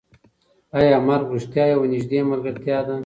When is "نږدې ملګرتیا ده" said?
1.93-2.95